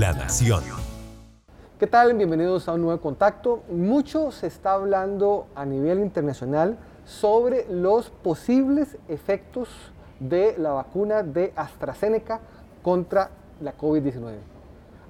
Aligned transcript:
La 0.00 0.14
Nación. 0.14 0.62
¿Qué 1.78 1.86
tal? 1.86 2.14
Bienvenidos 2.14 2.66
a 2.68 2.72
un 2.72 2.80
nuevo 2.80 2.98
contacto. 3.02 3.62
Mucho 3.68 4.30
se 4.30 4.46
está 4.46 4.72
hablando 4.72 5.46
a 5.54 5.66
nivel 5.66 5.98
internacional 5.98 6.78
sobre 7.04 7.66
los 7.68 8.08
posibles 8.08 8.96
efectos 9.08 9.68
de 10.18 10.54
la 10.56 10.70
vacuna 10.70 11.22
de 11.22 11.52
AstraZeneca 11.54 12.40
contra 12.82 13.28
la 13.60 13.76
COVID-19. 13.76 14.36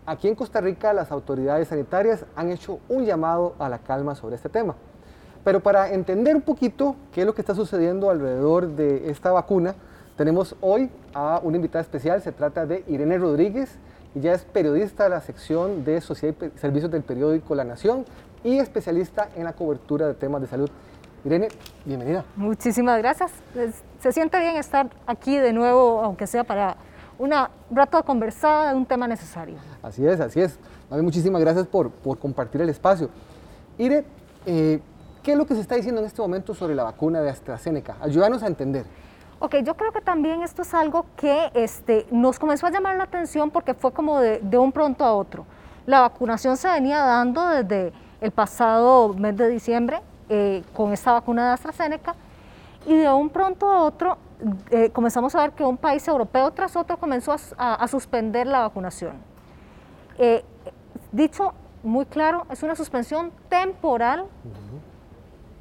Aquí 0.06 0.26
en 0.26 0.34
Costa 0.34 0.60
Rica 0.60 0.92
las 0.92 1.12
autoridades 1.12 1.68
sanitarias 1.68 2.24
han 2.34 2.50
hecho 2.50 2.80
un 2.88 3.04
llamado 3.04 3.54
a 3.60 3.68
la 3.68 3.78
calma 3.78 4.16
sobre 4.16 4.34
este 4.34 4.48
tema. 4.48 4.74
Pero 5.44 5.60
para 5.60 5.92
entender 5.92 6.34
un 6.34 6.42
poquito 6.42 6.96
qué 7.12 7.20
es 7.20 7.26
lo 7.28 7.34
que 7.36 7.42
está 7.42 7.54
sucediendo 7.54 8.10
alrededor 8.10 8.66
de 8.66 9.08
esta 9.08 9.30
vacuna, 9.30 9.76
tenemos 10.16 10.56
hoy 10.60 10.90
a 11.14 11.40
una 11.44 11.58
invitada 11.58 11.80
especial, 11.80 12.20
se 12.22 12.32
trata 12.32 12.66
de 12.66 12.82
Irene 12.88 13.18
Rodríguez, 13.18 13.78
ella 14.14 14.34
es 14.34 14.42
periodista 14.42 15.04
de 15.04 15.10
la 15.10 15.20
sección 15.20 15.84
de 15.84 16.00
Sociedad 16.00 16.34
y 16.40 16.58
Servicios 16.58 16.90
del 16.90 17.02
periódico 17.02 17.54
La 17.54 17.62
Nación 17.62 18.04
y 18.42 18.58
especialista 18.58 19.28
en 19.36 19.44
la 19.44 19.52
cobertura 19.52 20.08
de 20.08 20.14
temas 20.14 20.40
de 20.40 20.48
salud. 20.48 20.68
Irene, 21.24 21.48
bienvenida. 21.84 22.24
Muchísimas 22.34 22.98
gracias. 22.98 23.30
Se 24.00 24.10
siente 24.10 24.40
bien 24.40 24.56
estar 24.56 24.90
aquí 25.06 25.38
de 25.38 25.52
nuevo, 25.52 26.00
aunque 26.02 26.26
sea 26.26 26.42
para 26.42 26.76
un 27.18 27.32
rato 27.70 28.02
conversada 28.04 28.70
de 28.70 28.76
un 28.76 28.86
tema 28.86 29.06
necesario. 29.06 29.58
Así 29.82 30.04
es, 30.04 30.18
así 30.18 30.40
es. 30.40 30.58
Muchísimas 30.90 31.40
gracias 31.40 31.66
por, 31.68 31.90
por 31.90 32.18
compartir 32.18 32.62
el 32.62 32.68
espacio. 32.70 33.10
Ire, 33.78 34.04
eh, 34.44 34.80
¿qué 35.22 35.32
es 35.32 35.38
lo 35.38 35.46
que 35.46 35.54
se 35.54 35.60
está 35.60 35.76
diciendo 35.76 36.00
en 36.00 36.06
este 36.06 36.20
momento 36.20 36.52
sobre 36.52 36.74
la 36.74 36.82
vacuna 36.82 37.20
de 37.20 37.30
AstraZeneca? 37.30 37.96
Ayúdanos 38.00 38.42
a 38.42 38.48
entender. 38.48 38.86
Ok, 39.42 39.56
yo 39.64 39.74
creo 39.74 39.90
que 39.90 40.02
también 40.02 40.42
esto 40.42 40.60
es 40.60 40.74
algo 40.74 41.06
que 41.16 41.50
este, 41.54 42.06
nos 42.10 42.38
comenzó 42.38 42.66
a 42.66 42.70
llamar 42.70 42.96
la 42.96 43.04
atención 43.04 43.50
porque 43.50 43.72
fue 43.72 43.90
como 43.90 44.20
de, 44.20 44.58
un 44.58 44.70
pronto 44.70 45.02
a 45.02 45.14
otro. 45.14 45.46
La 45.86 46.02
vacunación 46.02 46.58
se 46.58 46.68
venía 46.68 46.98
dando 46.98 47.48
desde 47.48 47.94
el 48.20 48.32
pasado 48.32 49.14
mes 49.14 49.34
de 49.38 49.48
diciembre 49.48 50.02
eh, 50.28 50.62
con 50.74 50.92
esta 50.92 51.12
vacuna 51.12 51.46
de 51.46 51.52
AstraZeneca 51.54 52.14
y 52.84 52.94
de 52.94 53.10
un 53.10 53.30
pronto 53.30 53.66
a 53.70 53.82
otro 53.82 54.18
eh, 54.70 54.90
comenzamos 54.90 55.34
a 55.34 55.40
ver 55.40 55.52
que 55.52 55.64
un 55.64 55.78
país 55.78 56.06
europeo 56.06 56.50
tras 56.50 56.76
otro 56.76 56.98
comenzó 56.98 57.34
a, 57.56 57.88
suspender 57.88 58.46
la 58.46 58.60
vacunación. 58.60 59.14
Eh, 60.18 60.44
dicho 61.12 61.54
muy 61.82 62.04
claro, 62.04 62.46
es 62.50 62.62
una 62.62 62.76
suspensión 62.76 63.32
temporal 63.48 64.26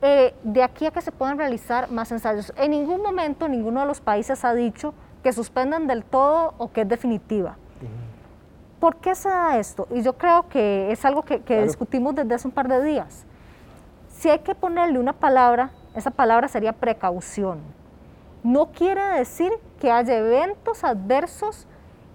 de 0.02 0.64
aquí 0.64 0.86
a 0.86 0.92
que 0.92 1.02
se 1.02 1.12
puedan 1.12 1.38
realizar 1.38 1.92
más 1.92 2.12
ensayos. 2.12 2.54
En 2.58 2.72
ningún 2.72 3.02
momento 3.02 3.48
ninguno 3.48 3.82
de 3.82 3.86
los 3.86 4.00
países 4.00 4.46
ha 4.46 4.54
dicho 4.54 4.94
que 5.24 5.34
suspendan 5.34 5.88
del 5.88 6.04
todo 6.04 6.54
o 6.58 6.72
que 6.72 6.82
es 6.82 6.88
definitiva. 6.88 7.58
¿Por 8.80 8.96
qué 8.96 9.14
se 9.14 9.28
da 9.28 9.58
esto? 9.58 9.88
Y 9.92 10.02
yo 10.02 10.18
creo 10.18 10.48
que 10.48 10.92
es 10.92 11.04
algo 11.04 11.24
que, 11.24 11.64
discutimos 11.64 12.16
desde 12.16 12.34
hace 12.34 12.48
un 12.48 12.54
par 12.54 12.70
de 12.70 12.82
días. 12.82 13.26
Si 14.08 14.30
hay 14.30 14.40
que 14.40 14.56
ponerle 14.56 15.00
una 15.00 15.14
palabra, 15.14 15.72
esa 15.96 16.12
palabra 16.12 16.48
sería 16.48 16.72
precaución. 16.72 17.60
No 18.42 18.68
quiere 18.68 19.04
decir 19.18 19.52
que 19.82 19.92
haya 19.92 20.16
eventos 20.16 20.86
adversos 20.86 21.68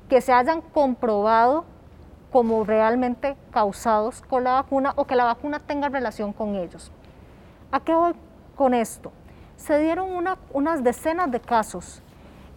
que 0.09 0.23
se 0.23 0.33
hayan 0.33 0.63
comprobado 0.63 1.67
como 2.33 2.65
realmente 2.65 3.37
causados 3.51 4.23
con 4.23 4.45
la 4.45 4.55
vacuna 4.55 4.95
o 4.97 5.05
que 5.07 5.17
la 5.17 5.25
vacuna 5.25 5.61
tenga 5.61 5.91
relación 5.91 6.33
con 6.33 6.55
ellos. 6.55 6.91
¿A 7.75 7.81
qué 7.81 7.93
voy 7.93 8.15
con 8.55 8.73
esto? 8.73 9.11
Se 9.57 9.77
dieron 9.81 10.09
unas 10.53 10.85
decenas 10.85 11.29
de 11.29 11.41
casos. 11.41 12.01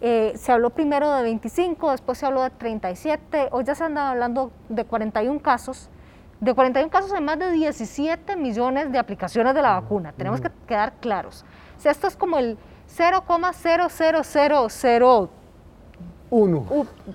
Eh, 0.00 0.34
se 0.36 0.52
habló 0.52 0.70
primero 0.70 1.10
de 1.10 1.24
25, 1.24 1.90
después 1.90 2.18
se 2.18 2.26
habló 2.26 2.44
de 2.44 2.50
37, 2.50 3.48
hoy 3.50 3.64
ya 3.64 3.74
se 3.74 3.82
andan 3.82 4.06
hablando 4.06 4.52
de 4.68 4.84
41 4.84 5.40
casos 5.40 5.90
de 6.38 6.54
41 6.54 6.88
casos 6.88 7.12
hay 7.12 7.20
más 7.20 7.36
de 7.36 7.50
17 7.50 8.36
millones 8.36 8.92
de 8.92 8.98
aplicaciones 9.00 9.56
de 9.56 9.62
la 9.62 9.80
vacuna. 9.80 10.12
Tenemos 10.12 10.40
que 10.40 10.52
quedar 10.68 10.92
claros. 11.00 11.44
O 11.76 11.80
sea, 11.80 11.90
esto 11.90 12.06
es 12.06 12.16
como 12.16 12.38
el 12.38 12.56
0,00001. 12.88 15.28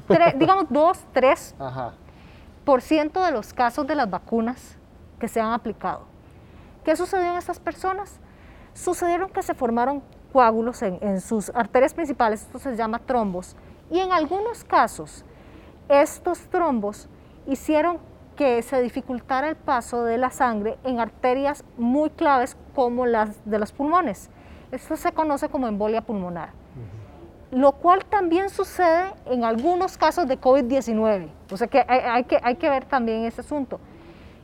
digamos 0.35 0.65
2, 0.69 1.05
3 1.13 1.55
por 2.65 2.81
ciento 2.81 3.23
de 3.23 3.31
los 3.31 3.53
casos 3.53 3.87
de 3.87 3.95
las 3.95 4.09
vacunas 4.09 4.77
que 5.19 5.29
se 5.29 5.39
han 5.39 5.53
aplicado. 5.53 6.11
¿Qué 6.83 6.95
sucedió 6.95 7.31
en 7.31 7.37
estas 7.37 7.59
personas? 7.59 8.19
Sucedieron 8.73 9.29
que 9.29 9.43
se 9.43 9.53
formaron 9.53 10.03
coágulos 10.31 10.81
en, 10.81 10.97
en 11.01 11.21
sus 11.21 11.49
arterias 11.49 11.93
principales, 11.93 12.41
esto 12.41 12.59
se 12.59 12.75
llama 12.75 12.99
trombos, 12.99 13.55
y 13.91 13.99
en 13.99 14.11
algunos 14.11 14.63
casos 14.63 15.23
estos 15.89 16.39
trombos 16.49 17.07
hicieron 17.45 17.99
que 18.35 18.61
se 18.63 18.81
dificultara 18.81 19.49
el 19.49 19.55
paso 19.55 20.03
de 20.03 20.17
la 20.17 20.31
sangre 20.31 20.77
en 20.83 20.99
arterias 20.99 21.63
muy 21.77 22.09
claves 22.09 22.57
como 22.73 23.05
las 23.05 23.43
de 23.45 23.59
los 23.59 23.71
pulmones. 23.71 24.29
Esto 24.71 24.95
se 24.95 25.11
conoce 25.11 25.49
como 25.49 25.67
embolia 25.67 26.01
pulmonar, 26.01 26.49
lo 27.51 27.73
cual 27.73 28.03
también 28.05 28.49
sucede 28.49 29.13
en 29.25 29.43
algunos 29.43 29.97
casos 29.97 30.27
de 30.27 30.39
COVID-19. 30.39 31.29
O 31.51 31.57
sea 31.57 31.67
que 31.67 31.85
hay, 31.87 32.23
que 32.23 32.39
hay 32.41 32.55
que 32.55 32.69
ver 32.69 32.85
también 32.85 33.25
ese 33.25 33.41
asunto. 33.41 33.79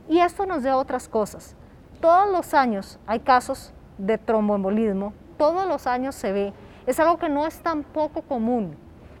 Y 0.08 0.20
esto 0.20 0.46
nos 0.46 0.62
lleva 0.62 0.74
a 0.74 0.78
otras 0.78 1.08
cosas. 1.08 1.56
Todos 2.00 2.30
los 2.30 2.54
años 2.54 2.98
hay 3.06 3.20
casos 3.20 3.72
de 3.98 4.16
tromboembolismo, 4.18 5.12
todos 5.36 5.66
los 5.68 5.86
años 5.86 6.14
se 6.14 6.32
ve. 6.32 6.52
Es 6.86 6.98
algo 6.98 7.18
que 7.18 7.28
no 7.28 7.46
es 7.46 7.60
tan 7.60 7.82
poco 7.82 8.22
común, 8.22 8.76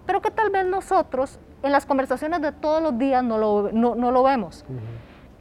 pero 0.06 0.20
que 0.20 0.30
tal 0.30 0.50
vez 0.50 0.66
nosotros 0.66 1.38
en 1.62 1.72
las 1.72 1.84
conversaciones 1.84 2.40
de 2.40 2.52
todos 2.52 2.82
los 2.82 2.96
días 2.98 3.22
no 3.22 3.38
lo, 3.38 3.70
no, 3.72 3.94
no 3.94 4.10
lo 4.10 4.22
vemos. 4.22 4.64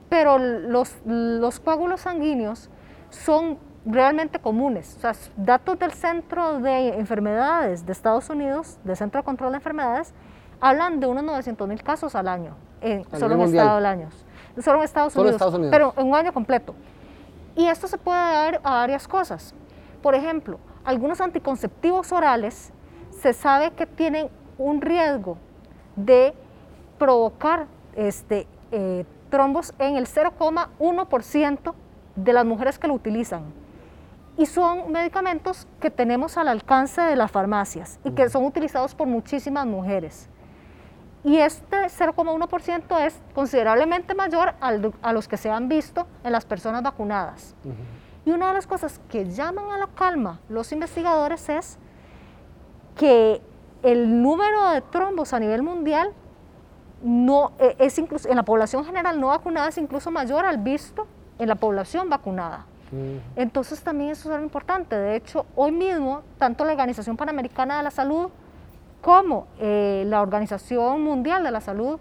Pero 0.10 0.38
los, 0.38 0.96
los 1.06 1.60
coágulos 1.60 2.02
sanguíneos 2.02 2.70
son 3.10 3.58
realmente 3.86 4.40
comunes. 4.40 4.96
O 4.98 5.00
sea, 5.00 5.14
datos 5.38 5.80
del 5.80 5.92
Centro 5.94 6.60
de 6.60 6.90
Enfermedades 6.96 7.86
de 7.86 7.92
Estados 7.92 8.30
Unidos, 8.30 8.78
del 8.84 8.98
Centro 8.98 9.22
de 9.22 9.26
Control 9.26 9.52
de 9.52 9.58
Enfermedades, 9.58 10.14
hablan 10.60 11.00
de 11.00 11.08
unos 11.08 11.24
900 11.24 11.68
mil 11.68 11.82
casos 11.84 12.16
al 12.16 12.28
año, 12.28 12.56
solo 13.18 13.36
en 13.36 13.42
Estados 13.42 13.82
Unidos. 13.86 14.26
Solo 14.64 14.78
en 14.78 14.84
Estados 14.84 15.16
Unidos, 15.16 15.72
pero 15.72 15.94
en 15.96 16.08
un 16.08 16.16
año 16.16 16.34
completo. 16.34 16.76
Y 17.60 17.68
esto 17.68 17.90
se 17.90 17.98
puede 17.98 18.18
dar 18.18 18.62
a 18.64 18.72
varias 18.72 19.06
cosas. 19.06 19.54
Por 20.02 20.16
ejemplo, 20.16 20.62
algunos 20.86 21.20
anticonceptivos 21.20 22.14
orales 22.14 22.72
se 23.20 23.34
sabe 23.34 23.72
que 23.72 23.86
tienen 23.86 24.30
un 24.58 24.80
riesgo 24.80 25.38
de 25.98 26.34
provocar 26.98 27.68
este, 27.98 28.48
eh, 28.72 29.04
trombos 29.30 29.74
en 29.78 29.98
el 29.98 30.08
0,1% 30.08 31.74
de 32.16 32.32
las 32.32 32.46
mujeres 32.46 32.80
que 32.80 32.88
lo 32.88 32.94
utilizan. 32.94 33.44
Y 34.38 34.46
son 34.46 34.90
medicamentos 34.94 35.68
que 35.82 35.92
tenemos 35.92 36.38
al 36.38 36.48
alcance 36.48 37.02
de 37.02 37.18
las 37.18 37.30
farmacias 37.30 38.00
y 38.06 38.12
que 38.12 38.30
son 38.30 38.46
utilizados 38.46 38.96
por 38.96 39.06
muchísimas 39.06 39.66
mujeres. 39.66 40.30
Y 41.24 41.38
este 41.38 41.76
0,1% 41.76 43.06
es 43.06 43.20
considerablemente 43.36 44.16
mayor 44.16 44.54
a 44.62 45.14
los 45.14 45.28
que 45.28 45.38
se 45.38 45.50
han 45.50 45.68
visto 45.68 46.08
en 46.24 46.32
las 46.32 46.46
personas 46.46 46.82
vacunadas. 46.82 47.56
Y 48.26 48.32
una 48.32 48.50
de 48.50 48.54
las 48.54 48.68
cosas 48.68 49.02
que 49.10 49.26
llaman 49.26 49.72
a 49.72 49.78
la 49.78 49.88
calma 49.88 50.40
los 50.50 50.72
investigadores 50.72 51.50
es 51.50 51.78
que 52.96 53.42
el 53.84 54.22
número 54.22 54.70
de 54.72 54.82
trombos 54.82 55.34
a 55.34 55.40
nivel 55.40 55.64
mundial 55.64 56.14
no, 57.02 57.54
e, 57.60 57.76
es 57.80 57.98
incluso, 57.98 58.30
en 58.30 58.36
la 58.36 58.44
población 58.44 58.84
general 58.84 59.20
no 59.20 59.28
vacunada 59.28 59.70
es 59.70 59.78
incluso 59.78 60.12
mayor 60.12 60.46
al 60.46 60.58
visto 60.58 61.08
en 61.38 61.48
la 61.48 61.56
población 61.56 62.10
vacunada. 62.10 62.66
Entonces 63.36 63.82
también 63.82 64.10
eso 64.10 64.30
es 64.30 64.34
algo 64.34 64.46
importante. 64.46 64.96
De 64.98 65.16
hecho, 65.16 65.46
hoy 65.56 65.72
mismo, 65.72 66.24
tanto 66.40 66.66
la 66.66 66.72
Organización 66.72 67.16
Panamericana 67.16 67.78
de 67.78 67.84
la 67.84 67.92
Salud 67.92 68.30
como 69.02 69.48
eh, 69.60 70.04
la 70.08 70.22
Organización 70.22 71.02
Mundial 71.04 71.44
de 71.44 71.52
la 71.52 71.62
Salud, 71.62 72.00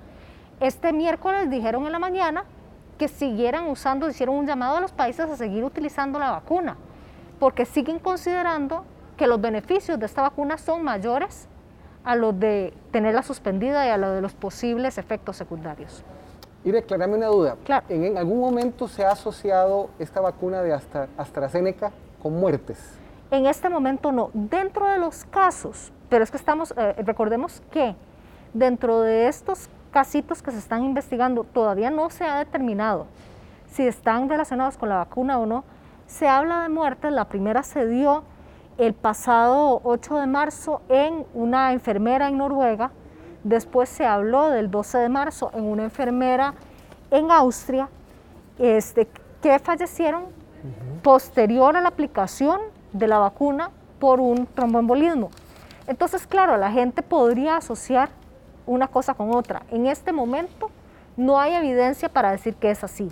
este 0.60 0.92
miércoles 0.92 1.48
dijeron 1.50 1.86
en 1.86 1.93
la 1.93 1.99
mañana 1.99 2.44
que 2.99 3.08
siguieran 3.08 3.69
usando, 3.69 4.08
hicieron 4.11 4.34
un 4.34 4.46
llamado 4.46 4.76
a 4.76 4.81
los 4.81 4.93
países 4.93 5.31
a 5.31 5.37
seguir 5.37 5.64
utilizando 5.64 6.19
la 6.19 6.32
vacuna, 6.32 6.76
porque 7.38 7.64
siguen 7.64 8.00
considerando 8.00 8.84
que 9.17 9.26
los 9.26 9.40
beneficios 9.40 9.99
de 9.99 10.06
esta 10.06 10.23
vacuna 10.23 10.58
son 10.58 10.82
mayores 10.82 11.49
a 12.05 12.17
lo 12.17 12.32
de 12.32 12.73
tenerla 12.90 13.23
suspendida 13.23 13.87
y 13.87 13.90
a 13.90 13.96
lo 13.96 14.11
de 14.11 14.20
los 14.20 14.32
posibles 14.32 14.99
efectos 14.99 15.37
secundarios. 15.37 16.02
Y 16.64 16.73
declarame 16.73 17.17
una 17.17 17.26
duda. 17.26 17.56
¿En, 17.88 18.19
algún 18.19 18.40
momento 18.40 18.88
se 18.88 19.05
ha 19.05 19.12
asociado 19.12 19.90
esta 19.99 20.20
vacuna 20.20 20.62
de 20.62 20.73
AstraZeneca 21.17 21.93
con 22.20 22.34
muertes? 22.34 22.98
En 23.30 23.46
este 23.46 23.69
momento 23.69 24.12
no. 24.12 24.30
Dentro 24.32 24.86
de 24.88 24.98
los 24.98 25.25
casos, 25.25 25.92
pero 26.08 26.25
es 26.25 26.30
que 26.30 26.36
estamos, 26.36 26.75
eh, 26.76 26.94
recordemos 27.04 27.62
que 27.70 27.94
dentro 28.54 29.02
de 29.02 29.28
estos 29.28 29.69
casitos 29.90 30.42
que 30.42 30.50
se 30.50 30.58
están 30.58 30.84
investigando, 30.84 31.44
todavía 31.44 31.90
no 31.90 32.10
se 32.10 32.25
ha 32.25 32.38
determinado 32.38 33.06
si 33.70 33.86
están 33.86 34.28
relacionados 34.28 34.78
con 34.78 34.88
la 34.88 34.96
vacuna 34.96 35.38
o 35.38 35.46
no. 35.46 35.64
Se 36.06 36.26
habla 36.26 36.62
de 36.62 36.70
muertes, 36.70 37.12
la 37.12 37.26
primera 37.26 37.62
se 37.62 37.86
dio 37.86 38.25
el 38.78 38.94
pasado 38.94 39.80
8 39.84 40.16
de 40.16 40.26
marzo 40.26 40.80
en 40.88 41.26
una 41.34 41.72
enfermera 41.72 42.28
en 42.28 42.38
Noruega, 42.38 42.92
Después 43.44 43.88
se 43.88 44.04
habló 44.04 44.50
del 44.50 44.70
12 44.70 44.98
de 44.98 45.08
marzo 45.08 45.50
en 45.54 45.64
una 45.64 45.84
enfermera 45.84 46.54
en 47.10 47.30
Austria 47.30 47.88
este, 48.58 49.08
que 49.40 49.58
fallecieron 49.58 50.25
posterior 51.02 51.76
a 51.76 51.80
la 51.80 51.88
aplicación 51.88 52.60
de 52.93 53.08
la 53.08 53.19
vacuna 53.19 53.70
por 53.99 54.20
un 54.20 54.46
tromboembolismo. 54.46 55.31
Entonces, 55.87 56.26
claro, 56.26 56.56
la 56.56 56.70
gente 56.70 57.02
podría 57.02 57.56
asociar 57.56 58.11
una 58.67 58.88
cosa 58.88 59.14
con 59.14 59.35
otra. 59.35 59.62
En 59.70 59.87
este 59.87 60.12
momento 60.12 60.70
no 61.17 61.40
hay 61.40 61.55
evidencia 61.55 62.08
para 62.08 62.31
decir 62.31 62.55
que 62.55 62.70
es 62.70 62.85
así. 62.85 63.11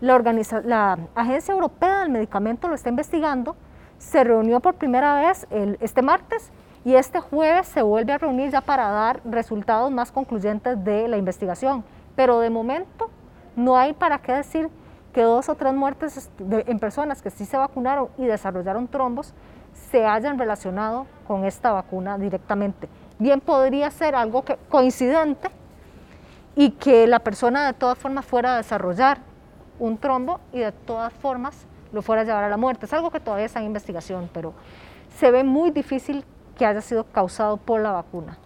La, 0.00 0.18
la 0.64 0.98
Agencia 1.14 1.52
Europea 1.52 2.00
del 2.00 2.10
Medicamento 2.10 2.68
lo 2.68 2.74
está 2.74 2.88
investigando, 2.88 3.56
se 3.98 4.24
reunió 4.24 4.60
por 4.60 4.74
primera 4.74 5.14
vez 5.20 5.46
este 5.80 6.02
martes 6.02 6.50
y 6.84 6.94
este 6.94 7.20
jueves 7.20 7.68
se 7.68 7.82
vuelve 7.82 8.12
a 8.12 8.18
reunir 8.18 8.50
ya 8.50 8.60
para 8.60 8.88
dar 8.90 9.20
resultados 9.24 9.90
más 9.92 10.10
concluyentes 10.10 10.82
de 10.84 11.06
la 11.06 11.16
investigación. 11.16 11.84
Pero 12.16 12.40
de 12.40 12.50
momento 12.50 13.10
no 13.54 13.76
hay 13.76 13.92
para 13.92 14.18
qué 14.18 14.32
decir 14.32 14.68
que 15.12 15.22
dos 15.22 15.48
o 15.48 15.54
tres 15.54 15.74
muertes 15.74 16.30
en 16.38 16.78
personas 16.78 17.22
que 17.22 17.30
sí 17.30 17.44
se 17.44 17.56
vacunaron 17.56 18.08
y 18.18 18.24
desarrollaron 18.24 18.88
trombos 18.88 19.34
se 19.90 20.04
hayan 20.04 20.38
relacionado 20.38 21.06
con 21.26 21.44
esta 21.44 21.72
vacuna 21.72 22.18
directamente. 22.18 22.88
Bien 23.18 23.40
podría 23.40 23.90
ser 23.90 24.14
algo 24.14 24.42
que, 24.42 24.56
coincidente 24.68 25.48
y 26.56 26.70
que 26.70 27.06
la 27.06 27.18
persona 27.20 27.66
de 27.66 27.72
todas 27.72 27.98
formas 27.98 28.24
fuera 28.24 28.54
a 28.54 28.56
desarrollar 28.56 29.18
un 29.78 29.98
trombo 29.98 30.40
y 30.52 30.60
de 30.60 30.72
todas 30.72 31.12
formas 31.12 31.66
lo 31.92 32.02
fuera 32.02 32.22
a 32.22 32.24
llevar 32.24 32.44
a 32.44 32.48
la 32.48 32.56
muerte. 32.56 32.86
Es 32.86 32.92
algo 32.92 33.10
que 33.10 33.20
todavía 33.20 33.46
está 33.46 33.60
en 33.60 33.66
investigación, 33.66 34.30
pero 34.32 34.54
se 35.18 35.30
ve 35.30 35.44
muy 35.44 35.70
difícil 35.70 36.24
que 36.56 36.64
haya 36.64 36.80
sido 36.80 37.04
causado 37.04 37.56
por 37.56 37.80
la 37.80 37.92
vacuna. 37.92 38.38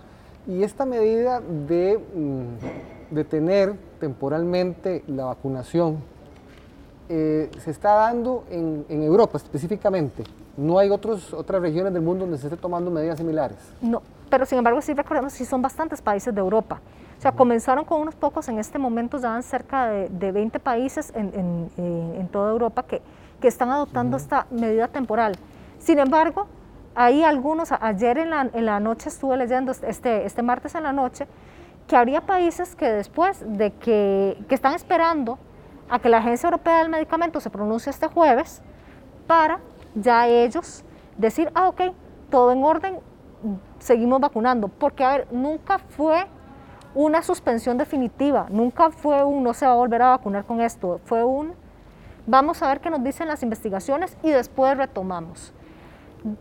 Y 0.47 0.63
esta 0.63 0.85
medida 0.85 1.41
de 1.41 1.99
mm, 1.99 3.15
detener 3.15 3.75
temporalmente 3.99 5.03
la 5.07 5.27
vacunación 5.27 6.16
eh, 7.09 7.51
se 7.59 7.71
está 7.71 7.95
dando 7.95 8.45
en, 8.51 8.85
Europa 8.89 9.39
específicamente. 9.39 10.25
No 10.57 10.79
hay 10.79 10.91
otros, 10.91 11.33
otras 11.33 11.61
regiones 11.61 11.93
del 11.93 12.03
mundo 12.03 12.25
donde 12.25 12.39
se 12.39 12.47
esté 12.47 12.57
tomando 12.57 12.91
medidas 12.91 13.19
similares. 13.19 13.57
No, 13.81 14.03
pero 14.31 14.47
sin 14.47 14.59
embargo 14.59 14.81
sí 14.81 14.95
recordemos 14.95 15.33
que 15.33 15.39
sí 15.39 15.45
son 15.45 15.63
bastantes 15.63 16.01
países 16.03 16.35
de 16.35 16.41
Europa. 16.41 16.81
O 17.19 17.21
sea, 17.21 17.33
comenzaron 17.33 17.85
con 17.85 18.01
unos 18.01 18.15
pocos, 18.15 18.49
en 18.49 18.59
este 18.59 18.79
momento 18.79 19.19
ya 19.19 19.31
van 19.31 19.43
cerca 19.43 19.87
de, 19.87 20.09
de 20.09 20.33
20 20.33 20.59
países 20.61 21.13
en, 21.15 21.71
en, 21.77 22.29
toda 22.29 22.51
Europa 22.51 22.83
que, 22.83 23.01
que 23.41 23.49
están 23.49 23.71
adoptando 23.71 24.17
esta 24.17 24.47
medida 24.51 24.89
temporal. 24.89 25.35
Sin 25.79 25.99
embargo, 25.99 26.47
hay 26.95 27.23
algunos, 27.23 27.73
ayer 27.73 28.19
en 28.19 28.31
la, 28.31 28.51
en 28.53 28.67
la 28.67 28.81
noche 28.81 29.09
estuve 29.09 29.37
leyendo, 29.37 29.73
este, 29.73 30.27
este 30.27 30.43
martes 30.43 30.75
en 30.75 30.83
la 30.83 30.93
noche, 30.93 31.27
que 31.87 31.97
habría 31.97 32.21
países 32.21 32.75
que 32.75 32.91
después 32.91 33.43
de 33.47 33.73
que, 33.73 34.37
que 34.49 34.55
están 34.55 34.75
esperando 34.75 35.39
a 35.89 35.99
que 35.99 36.09
la 36.09 36.19
Agencia 36.19 36.49
Europea 36.49 36.79
del 36.79 36.89
Medicamento 36.89 37.41
se 37.41 37.51
pronuncie 37.51 37.91
este 37.91 38.09
jueves 38.09 38.63
para 39.27 39.61
ya 39.95 40.27
ellos 40.27 40.85
decir, 41.17 41.51
ah, 41.55 41.69
ok, 41.69 41.81
todo 42.31 42.53
en 42.53 42.63
orden, 42.65 43.01
seguimos 43.79 44.21
vacunando. 44.21 44.69
Porque, 44.69 45.05
a 45.05 45.11
ver, 45.11 45.29
nunca 45.31 45.79
fue 45.79 46.27
una 46.95 47.23
suspensión 47.23 47.77
definitiva, 47.79 48.47
nunca 48.51 48.91
fue 48.91 49.23
un 49.23 49.43
no 49.43 49.53
se 49.55 49.67
va 49.67 49.73
a 49.73 49.77
volver 49.77 50.03
a 50.03 50.11
vacunar 50.11 50.45
con 50.45 50.61
esto, 50.61 51.01
fue 51.05 51.23
un 51.25 51.53
vamos 52.27 52.63
a 52.63 52.69
ver 52.69 52.81
qué 52.81 52.91
nos 52.91 53.05
dicen 53.05 53.29
las 53.29 53.43
investigaciones 53.43 54.17
y 54.23 54.31
después 54.31 54.77
retomamos. 54.77 55.53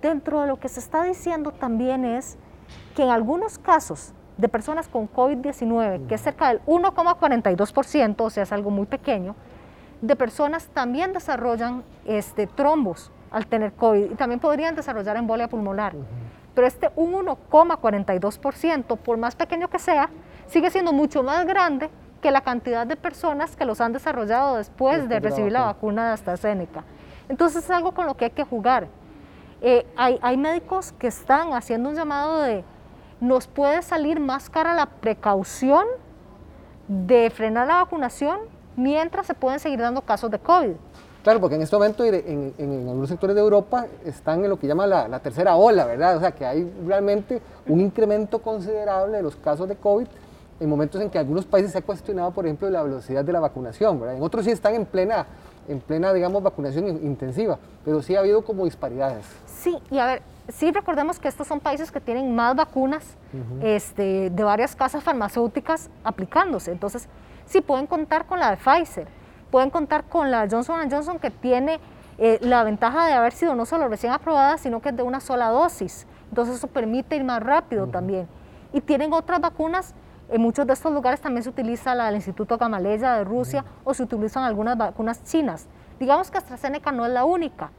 Dentro 0.01 0.41
de 0.41 0.47
lo 0.47 0.57
que 0.57 0.67
se 0.67 0.79
está 0.79 1.03
diciendo 1.03 1.51
también 1.51 2.05
es 2.05 2.37
que 2.95 3.03
en 3.03 3.09
algunos 3.09 3.59
casos 3.59 4.13
de 4.37 4.49
personas 4.49 4.87
con 4.87 5.09
COVID-19, 5.09 6.07
que 6.07 6.15
es 6.15 6.21
cerca 6.21 6.49
del 6.49 6.61
1,42%, 6.65 8.15
o 8.19 8.29
sea, 8.29 8.43
es 8.43 8.51
algo 8.51 8.69
muy 8.69 8.85
pequeño, 8.85 9.35
de 10.01 10.15
personas 10.15 10.67
también 10.67 11.13
desarrollan 11.13 11.83
este, 12.05 12.47
trombos 12.47 13.11
al 13.31 13.47
tener 13.47 13.73
COVID 13.73 14.11
y 14.11 14.15
también 14.15 14.39
podrían 14.39 14.75
desarrollar 14.75 15.17
embolia 15.17 15.47
pulmonar. 15.47 15.93
Pero 16.53 16.67
este 16.67 16.89
1,42%, 16.95 18.97
por 18.97 19.17
más 19.17 19.35
pequeño 19.35 19.69
que 19.69 19.79
sea, 19.79 20.09
sigue 20.47 20.69
siendo 20.69 20.93
mucho 20.93 21.23
más 21.23 21.45
grande 21.45 21.89
que 22.21 22.31
la 22.31 22.41
cantidad 22.41 22.87
de 22.87 22.95
personas 22.95 23.55
que 23.55 23.65
los 23.65 23.81
han 23.81 23.93
desarrollado 23.93 24.57
después 24.57 25.09
de 25.09 25.19
recibir 25.19 25.51
la 25.51 25.65
vacuna 25.65 26.07
de 26.07 26.13
AstraZeneca. 26.13 26.83
Entonces 27.29 27.63
es 27.63 27.71
algo 27.71 27.93
con 27.93 28.05
lo 28.05 28.15
que 28.15 28.25
hay 28.25 28.31
que 28.31 28.43
jugar. 28.43 28.87
Eh, 29.61 29.85
hay, 29.95 30.19
hay 30.21 30.37
médicos 30.37 30.91
que 30.93 31.07
están 31.07 31.53
haciendo 31.53 31.89
un 31.89 31.95
llamado 31.95 32.41
de 32.41 32.63
nos 33.27 33.47
puede 33.47 33.81
salir 33.81 34.19
más 34.19 34.49
cara 34.49 34.73
la 34.73 34.85
precaución 34.85 35.85
de 36.87 37.29
frenar 37.29 37.67
la 37.67 37.77
vacunación 37.77 38.39
mientras 38.75 39.25
se 39.25 39.33
pueden 39.33 39.59
seguir 39.59 39.79
dando 39.79 40.01
casos 40.01 40.29
de 40.29 40.39
COVID. 40.39 40.73
Claro, 41.23 41.39
porque 41.39 41.55
en 41.55 41.63
este 41.63 41.75
momento 41.75 42.03
en, 42.03 42.53
algunos 42.87 43.09
sectores 43.09 43.35
de 43.35 43.41
Europa 43.41 43.87
están 44.05 44.43
en 44.43 44.49
lo 44.51 44.59
que 44.59 44.67
llama 44.67 44.85
la, 44.85 45.19
tercera 45.19 45.55
ola, 45.55 45.85
¿verdad? 45.85 46.17
O 46.17 46.19
sea, 46.19 46.31
que 46.31 46.45
hay 46.45 46.71
realmente 46.85 47.41
un 47.67 47.81
incremento 47.81 48.39
considerable 48.39 49.17
de 49.17 49.23
los 49.23 49.35
casos 49.35 49.67
de 49.67 49.75
COVID 49.75 50.05
en 50.59 50.69
momentos 50.69 51.01
en 51.01 51.09
que 51.09 51.17
algunos 51.17 51.45
países 51.45 51.71
se 51.71 51.79
ha 51.79 51.81
cuestionado, 51.81 52.29
por 52.29 52.45
ejemplo, 52.45 52.69
la 52.69 52.83
velocidad 52.83 53.25
de 53.25 53.33
la 53.33 53.39
vacunación, 53.39 53.99
¿verdad? 53.99 54.17
En 54.17 54.21
otros 54.21 54.45
sí 54.45 54.51
están 54.51 54.75
en 54.75 54.85
plena, 54.85 55.25
en 55.67 55.79
plena 55.79 56.13
digamos, 56.13 56.41
vacunación 56.43 56.87
intensiva, 57.03 57.57
pero 57.83 58.01
sí 58.01 58.15
ha 58.15 58.19
habido 58.19 58.43
como 58.43 58.65
disparidades. 58.65 59.25
Sí, 59.45 59.77
y 59.89 59.99
a 59.99 60.05
ver, 60.05 60.21
sí 60.49 60.71
recordemos 60.71 61.19
que 61.19 61.27
estos 61.27 61.47
son 61.47 61.59
países 61.59 61.91
que 61.91 61.99
tienen 61.99 62.35
más 62.35 62.55
vacunas 62.55 63.17
este, 63.61 64.29
de 64.29 64.43
varias 64.43 64.75
casas 64.75 65.03
farmacéuticas 65.03 65.89
aplicándose. 66.03 66.71
Entonces, 66.71 67.07
sí 67.45 67.61
pueden 67.61 67.87
contar 67.87 68.25
con 68.25 68.39
la 68.39 68.51
de 68.51 68.57
Pfizer, 68.57 69.07
pueden 69.51 69.69
contar 69.69 70.03
con 70.03 70.31
la 70.31 70.47
Johnson 70.49 70.89
Johnson 70.89 71.19
que 71.19 71.31
tiene 71.31 71.79
eh, 72.17 72.37
la 72.41 72.63
ventaja 72.63 73.07
de 73.07 73.13
haber 73.13 73.33
sido 73.33 73.55
no 73.55 73.65
solo 73.65 73.87
recién 73.87 74.13
aprobada, 74.13 74.57
sino 74.57 74.81
que 74.81 74.89
es 74.89 74.95
de 74.95 75.03
una 75.03 75.19
sola 75.19 75.49
dosis. 75.49 76.07
Entonces 76.29 76.55
eso 76.55 76.67
permite 76.67 77.15
ir 77.15 77.23
más 77.23 77.41
rápido 77.41 77.87
también. 77.87 78.27
Y 78.73 78.81
tienen 78.81 79.13
otras 79.13 79.41
vacunas, 79.41 79.93
en 80.29 80.41
muchos 80.41 80.65
de 80.65 80.73
estos 80.73 80.91
lugares 80.91 81.21
también 81.21 81.43
se 81.43 81.49
utiliza 81.49 81.93
la 81.93 82.05
del 82.05 82.15
Instituto 82.15 82.57
Gamaleya 82.57 83.13
de 83.13 83.23
Rusia 83.23 83.63
o 83.83 83.93
se 83.93 84.03
utilizan 84.03 84.43
algunas 84.43 84.77
vacunas 84.77 85.23
chinas. 85.23 85.67
Digamos 85.99 86.31
que 86.31 86.37
AstraZeneca 86.37 86.91
no 86.91 87.05
es 87.05 87.11
la 87.11 87.25
única. 87.25 87.71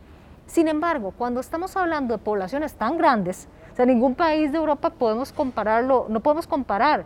Sin 0.47 0.69
embargo, 0.69 1.13
cuando 1.17 1.41
estamos 1.41 1.77
hablando 1.77 2.17
de 2.17 2.19
poblaciones 2.19 2.75
tan 2.75 2.99
grandes, 2.99 3.49
o 3.73 3.77
sea, 3.77 3.85
ningún 3.85 4.15
país 4.15 4.53
de 4.53 4.59
Europa 4.59 4.91
podemos 4.91 5.33
compararlo, 5.33 6.07
no 6.09 6.21
podemos 6.21 6.47
comparar 6.47 7.05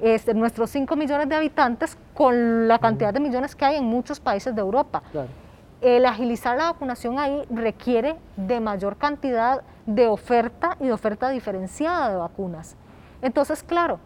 este, 0.00 0.34
nuestros 0.34 0.70
5 0.70 0.94
millones 0.94 1.28
de 1.28 1.34
habitantes 1.34 1.98
con 2.14 2.68
la 2.68 2.78
cantidad 2.78 3.12
de 3.12 3.20
millones 3.20 3.56
que 3.56 3.64
hay 3.64 3.76
en 3.76 3.84
muchos 3.84 4.20
países 4.20 4.54
de 4.54 4.60
Europa. 4.60 5.02
El 5.80 6.06
agilizar 6.06 6.56
la 6.56 6.72
vacunación 6.72 7.18
ahí 7.18 7.44
requiere 7.50 8.16
de 8.36 8.60
mayor 8.60 8.96
cantidad 8.96 9.62
de 9.84 10.06
oferta 10.06 10.76
y 10.80 10.86
de 10.86 10.92
oferta 10.92 11.28
diferenciada 11.30 12.10
de 12.10 12.16
vacunas. 12.16 12.76
Entonces, 13.20 13.62
claro, 13.62 13.98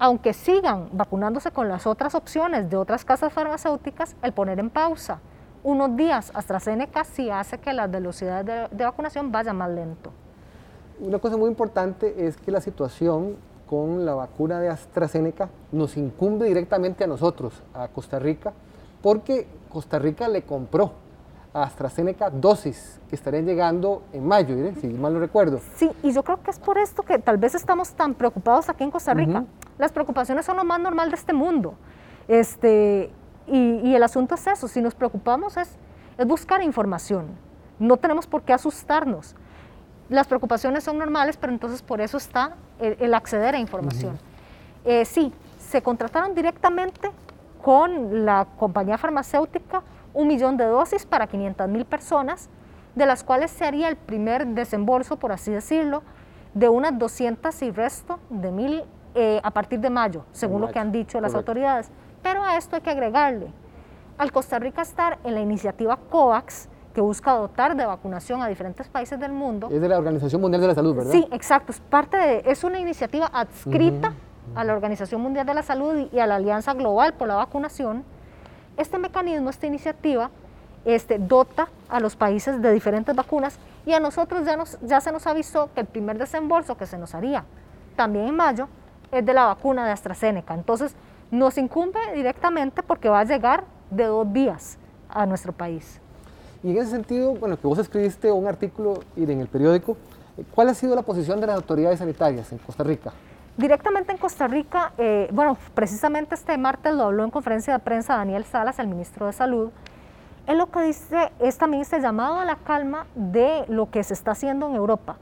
aunque 0.00 0.32
sigan 0.32 0.88
vacunándose 0.92 1.52
con 1.52 1.68
las 1.68 1.86
otras 1.86 2.14
opciones 2.14 2.68
de 2.70 2.76
otras 2.76 3.04
casas 3.04 3.32
farmacéuticas, 3.32 4.16
el 4.22 4.32
poner 4.32 4.58
en 4.58 4.70
pausa 4.70 5.20
unos 5.62 5.94
días 5.94 6.32
AstraZeneca 6.34 7.04
sí 7.04 7.28
hace 7.28 7.58
que 7.58 7.74
la 7.74 7.86
velocidad 7.86 8.42
de, 8.44 8.84
vacunación 8.84 9.30
vaya 9.30 9.52
más 9.52 9.70
lento. 9.70 10.10
Una 11.00 11.18
cosa 11.18 11.36
muy 11.36 11.48
importante 11.48 12.26
es 12.26 12.38
que 12.38 12.50
la 12.50 12.62
situación 12.62 13.36
con 13.68 14.06
la 14.06 14.14
vacuna 14.14 14.58
de 14.58 14.70
AstraZeneca 14.70 15.50
nos 15.70 15.98
incumbe 15.98 16.46
directamente 16.46 17.04
a 17.04 17.06
nosotros, 17.06 17.62
a 17.74 17.88
Costa 17.88 18.18
Rica, 18.18 18.54
porque 19.02 19.46
Costa 19.68 19.98
Rica 19.98 20.28
le 20.28 20.42
compró 20.42 20.92
a 21.52 21.64
AstraZeneca 21.64 22.30
dosis 22.30 22.98
que 23.10 23.16
estarían 23.16 23.44
llegando 23.44 24.02
en 24.14 24.26
mayo, 24.26 24.56
si 24.80 24.88
mal 24.88 25.12
no 25.12 25.20
recuerdo. 25.20 25.60
Sí, 25.76 25.90
y 26.02 26.12
yo 26.12 26.22
creo 26.22 26.42
que 26.42 26.50
es 26.52 26.58
por 26.58 26.78
esto 26.78 27.02
que 27.02 27.18
tal 27.18 27.36
vez 27.36 27.54
estamos 27.54 27.92
tan 27.92 28.14
preocupados 28.14 28.70
aquí 28.70 28.82
en 28.84 28.90
Costa 28.90 29.12
Rica. 29.12 29.44
Las 29.80 29.92
preocupaciones 29.92 30.44
son 30.44 30.58
lo 30.58 30.64
más 30.64 30.78
normal 30.78 31.08
de 31.08 31.16
este 31.16 31.32
mundo. 31.32 31.74
Este, 32.28 33.10
y, 33.46 33.94
el 33.94 34.02
asunto 34.02 34.34
es 34.34 34.46
eso, 34.46 34.68
si 34.68 34.82
nos 34.82 34.94
preocupamos 34.94 35.56
es, 35.56 35.78
es 36.18 36.26
buscar 36.26 36.62
información, 36.62 37.28
no 37.78 37.96
tenemos 37.96 38.26
por 38.26 38.42
qué 38.42 38.52
asustarnos. 38.52 39.34
Las 40.10 40.26
preocupaciones 40.26 40.84
son 40.84 40.98
normales, 40.98 41.38
pero 41.38 41.50
entonces 41.50 41.80
por 41.80 42.02
eso 42.02 42.18
está 42.18 42.56
el, 42.78 43.14
acceder 43.14 43.54
a 43.54 43.58
información. 43.58 44.18
Eh, 44.84 45.06
sí, 45.06 45.32
se 45.58 45.80
contrataron 45.80 46.34
directamente 46.34 47.10
con 47.62 48.26
la 48.26 48.48
compañía 48.58 48.98
farmacéutica 48.98 49.82
un 50.12 50.28
millón 50.28 50.58
de 50.58 50.66
dosis 50.66 51.06
para 51.06 51.26
500 51.26 51.68
mil 51.68 51.86
personas, 51.86 52.50
de 52.94 53.06
las 53.06 53.24
cuales 53.24 53.50
se 53.50 53.64
haría 53.64 53.88
el 53.88 53.96
primer 53.96 54.46
desembolso, 54.48 55.16
por 55.16 55.32
así 55.32 55.50
decirlo, 55.50 56.02
de 56.52 56.68
unas 56.68 56.98
200 56.98 57.62
y 57.62 57.70
resto 57.70 58.18
de 58.28 58.50
mil 58.50 58.84
eh, 59.14 59.40
a 59.42 59.50
partir 59.50 59.80
de 59.80 59.90
mayo, 59.90 60.24
según 60.32 60.60
lo 60.60 60.70
que 60.70 60.78
han 60.78 60.92
dicho 60.92 61.20
las 61.20 61.34
autoridades. 61.34 61.90
Pero 62.22 62.44
a 62.44 62.56
esto 62.56 62.76
hay 62.76 62.82
que 62.82 62.90
agregarle, 62.90 63.52
al 64.18 64.32
Costa 64.32 64.58
Rica 64.58 64.82
estar 64.82 65.18
en 65.24 65.34
la 65.34 65.40
iniciativa 65.40 65.96
COVAX, 65.96 66.68
que 66.94 67.00
busca 67.00 67.32
dotar 67.32 67.76
de 67.76 67.86
vacunación 67.86 68.42
a 68.42 68.48
diferentes 68.48 68.88
países 68.88 69.18
del 69.18 69.32
mundo. 69.32 69.68
Es 69.70 69.80
de 69.80 69.88
la 69.88 69.98
Organización 69.98 70.40
Mundial 70.40 70.60
de 70.60 70.68
la 70.68 70.74
Salud, 70.74 70.94
¿verdad? 70.94 71.12
Sí, 71.12 71.26
exacto. 71.30 71.72
Es 71.72 71.80
parte 71.80 72.16
de, 72.16 72.42
es 72.46 72.64
una 72.64 72.78
iniciativa 72.80 73.26
adscrita 73.26 74.12
a 74.54 74.64
la 74.64 74.72
Organización 74.74 75.20
Mundial 75.20 75.46
de 75.46 75.54
la 75.54 75.62
Salud 75.62 76.08
y 76.12 76.18
a 76.18 76.26
la 76.26 76.36
Alianza 76.36 76.74
Global 76.74 77.14
por 77.14 77.28
la 77.28 77.36
Vacunación, 77.36 78.04
este 78.76 78.98
mecanismo, 78.98 79.50
esta 79.50 79.66
iniciativa, 79.66 80.30
este, 80.84 81.18
dota 81.18 81.68
a 81.88 82.00
los 82.00 82.16
países 82.16 82.60
de 82.60 82.72
diferentes 82.72 83.14
vacunas 83.14 83.58
y 83.86 83.92
a 83.92 84.00
nosotros 84.00 84.44
ya, 84.44 84.56
nos, 84.56 84.78
ya 84.80 85.00
se 85.00 85.12
nos 85.12 85.26
avisó 85.26 85.70
que 85.74 85.82
el 85.82 85.86
primer 85.86 86.18
desembolso 86.18 86.76
que 86.76 86.86
se 86.86 86.98
nos 86.98 87.14
haría 87.14 87.44
también 87.96 88.28
en 88.28 88.36
mayo 88.36 88.68
es 89.12 89.24
de 89.24 89.34
la 89.34 89.46
vacuna 89.46 89.86
de 89.86 89.92
AstraZeneca. 89.92 90.54
Entonces, 90.54 90.94
nos 91.30 91.58
incumbe 91.58 92.00
directamente 92.14 92.82
porque 92.82 93.08
va 93.08 93.20
a 93.20 93.24
llegar 93.24 93.64
de 93.90 94.04
dos 94.04 94.32
días 94.32 94.78
a 95.08 95.26
nuestro 95.26 95.52
país. 95.52 96.00
Y 96.62 96.70
en 96.70 96.78
ese 96.78 96.90
sentido, 96.90 97.34
bueno, 97.34 97.58
que 97.58 97.66
vos 97.66 97.78
escribiste 97.78 98.30
un 98.30 98.46
artículo 98.46 99.00
en 99.16 99.40
el 99.40 99.48
periódico, 99.48 99.96
¿cuál 100.54 100.68
ha 100.68 100.74
sido 100.74 100.94
la 100.94 101.02
posición 101.02 101.40
de 101.40 101.46
las 101.46 101.56
autoridades 101.56 101.98
sanitarias 101.98 102.52
en 102.52 102.58
Costa 102.58 102.84
Rica? 102.84 103.12
Directamente 103.56 104.12
en 104.12 104.18
Costa 104.18 104.46
Rica, 104.46 104.92
eh, 104.96 105.28
bueno, 105.32 105.56
precisamente 105.74 106.34
este 106.34 106.56
martes 106.56 106.94
lo 106.94 107.04
habló 107.04 107.24
en 107.24 107.30
conferencia 107.30 107.72
de 107.72 107.78
prensa 107.78 108.16
Daniel 108.16 108.44
Salas, 108.44 108.78
el 108.78 108.88
ministro 108.88 109.26
de 109.26 109.32
Salud. 109.32 109.70
Él 110.46 110.58
lo 110.58 110.70
que 110.70 110.80
dice 110.82 111.30
es 111.38 111.58
también 111.58 111.82
este 111.82 112.00
llamado 112.00 112.38
a 112.38 112.44
la 112.44 112.56
calma 112.56 113.06
de 113.14 113.64
lo 113.68 113.90
que 113.90 114.02
se 114.02 114.14
está 114.14 114.32
haciendo 114.32 114.68
en 114.68 114.76
Europa. 114.76 115.16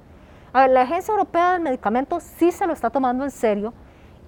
A 0.53 0.63
ver, 0.63 0.71
la 0.71 0.83
Agencia 0.83 1.13
Europea 1.13 1.53
del 1.53 1.61
Medicamento 1.61 2.21
sí 2.21 2.53
se 2.53 2.67
lo 2.67 2.73
está 2.73 2.91
tomando 2.91 3.25
en 3.25 3.31
serio. 3.31 3.75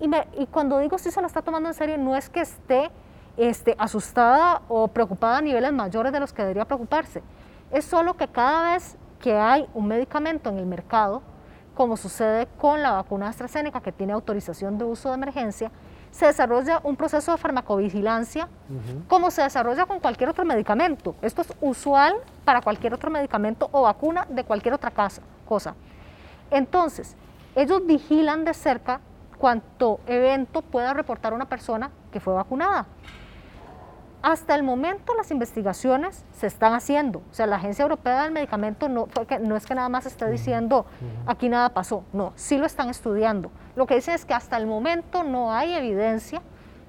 Y, 0.01 0.11
y 0.39 0.47
cuando 0.47 0.79
digo 0.79 0.99
sí 0.99 1.11
se 1.11 1.21
lo 1.21 1.27
está 1.27 1.43
tomando 1.43 1.69
en 1.69 1.75
serio, 1.75 1.99
no 1.99 2.17
es 2.17 2.29
que 2.29 2.41
esté 2.41 2.91
este, 3.37 3.75
asustada 3.79 4.63
o 4.69 4.89
preocupada 4.89 5.39
a 5.39 5.43
niveles 5.43 5.73
mayores 5.73 6.13
de 6.13 6.21
los 6.21 6.33
que 6.33 6.43
debería 6.43 6.65
preocuparse. 6.65 7.23
Es 7.71 7.85
solo 7.85 8.15
que 8.15 8.29
cada 8.29 8.73
vez 8.73 8.97
que 9.21 9.37
hay 9.37 9.67
un 9.75 9.87
medicamento 9.87 10.51
en 10.51 10.59
el 10.59 10.67
mercado, 10.67 11.23
como 11.75 11.97
sucede 11.97 12.47
con 12.59 12.83
la 12.83 12.93
vacuna 12.93 13.29
AstraZeneca 13.29 13.81
que 13.81 13.93
tiene 13.93 14.13
autorización 14.13 14.77
de 14.77 14.85
uso 14.85 15.09
de 15.09 15.15
emergencia, 15.15 15.71
se 16.11 16.27
desarrolla 16.27 16.81
un 16.83 16.97
proceso 16.97 17.31
de 17.33 17.39
farmacovigilancia 17.39 18.49
como 19.09 19.31
se 19.31 19.43
desarrolla 19.43 19.87
con 19.87 20.01
cualquier 20.01 20.29
otro 20.29 20.45
medicamento. 20.45 21.15
Esto 21.23 21.43
es 21.43 21.55
usual 21.61 22.15
para 22.45 22.61
cualquier 22.61 22.93
otro 22.93 23.11
medicamento 23.11 23.69
o 23.73 23.83
vacuna 23.83 24.27
de 24.29 24.43
cualquier 24.45 24.75
otra 24.75 24.93
cosa. 25.47 25.75
Entonces, 26.51 27.17
ellos 27.55 27.87
vigilan 27.87 28.45
de 28.45 28.55
cerca 28.55 29.01
cuánto 29.39 30.01
evento 30.07 30.63
pueda 30.63 30.93
reportar 30.95 31.33
una 31.33 31.49
persona 31.49 31.91
que 32.13 32.21
fue 32.21 32.35
vacunada. 32.35 32.87
Hasta 34.23 34.55
el 34.55 34.63
momento 34.63 35.15
las 35.15 35.31
investigaciones 35.31 36.27
se 36.33 36.47
están 36.47 36.75
haciendo. 36.75 37.21
O 37.31 37.35
sea, 37.35 37.47
la 37.47 37.57
Agencia 37.57 37.83
Europea 37.85 38.23
del 38.25 38.33
Medicamento 38.33 38.89
no, 38.91 39.09
no 39.41 39.57
es 39.57 39.65
que 39.65 39.75
nada 39.75 39.89
más 39.89 40.05
esté 40.05 40.31
diciendo 40.31 40.85
aquí 41.27 41.49
nada 41.49 41.71
pasó. 41.71 42.05
No, 42.13 42.35
sí 42.37 42.59
lo 42.59 42.67
están 42.67 42.91
estudiando. 42.91 43.51
Lo 43.77 43.87
que 43.87 43.95
dicen 43.95 44.15
es 44.15 44.27
que 44.27 44.35
hasta 44.35 44.59
el 44.59 44.67
momento 44.67 45.25
no 45.25 45.55
hay 45.55 45.73
evidencia 45.73 46.43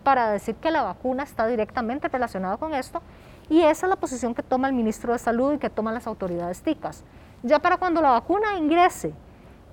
para 0.03 0.29
decir 0.29 0.55
que 0.55 0.71
la 0.71 0.81
vacuna 0.81 1.23
está 1.23 1.47
directamente 1.47 2.09
relacionada 2.09 2.57
con 2.57 2.73
esto. 2.73 3.01
Y 3.49 3.61
esa 3.61 3.85
es 3.85 3.89
la 3.89 3.95
posición 3.95 4.35
que 4.35 4.43
toma 4.43 4.67
el 4.67 4.73
ministro 4.73 5.13
de 5.13 5.19
Salud 5.19 5.53
y 5.53 5.57
que 5.57 5.69
toman 5.69 5.93
las 5.93 6.07
autoridades 6.07 6.61
TICAS. 6.61 7.05
Ya 7.43 7.59
para 7.59 7.77
cuando 7.77 8.01
la 8.01 8.11
vacuna 8.11 8.57
ingrese 8.57 9.13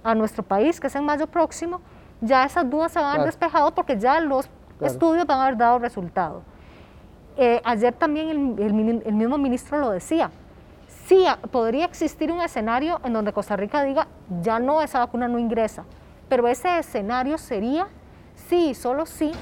a 0.08 0.14
nuestro 0.14 0.42
país, 0.42 0.80
que 0.80 0.86
es 0.86 0.94
en 0.96 1.04
mayo 1.04 1.26
próximo, 1.26 1.82
ya 2.22 2.44
esas 2.44 2.68
dudas 2.68 2.92
se 2.92 2.98
van 2.98 3.20
a 3.20 3.24
despejado 3.24 3.74
porque 3.74 3.98
ya 3.98 4.20
los 4.20 4.48
estudios 4.80 5.26
van 5.26 5.38
a 5.38 5.42
haber 5.44 5.58
dado 5.58 5.78
resultado. 5.78 6.42
Eh, 7.36 7.60
ayer 7.62 7.92
también 7.92 8.56
el, 8.58 8.72
mismo 8.72 9.36
ministro 9.36 9.78
lo 9.78 9.90
decía. 9.90 10.30
Sí, 11.06 11.26
podría 11.50 11.84
existir 11.84 12.32
un 12.32 12.40
escenario 12.40 13.00
en 13.04 13.12
donde 13.12 13.32
Costa 13.32 13.54
Rica 13.56 13.82
diga, 13.82 14.08
ya 14.40 14.58
no, 14.58 14.80
esa 14.80 14.98
vacuna 15.00 15.28
no 15.28 15.38
ingresa. 15.38 15.84
Pero 16.28 16.48
ese 16.48 16.78
escenario 16.78 17.36
sería 17.36 17.86
si, 18.34 18.74
solo 18.74 19.04
si, 19.04 19.32